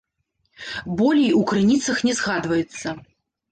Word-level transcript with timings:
Болей 1.01 1.29
у 1.41 1.43
крыніцах 1.53 2.01
не 2.09 2.17
згадваецца. 2.23 2.87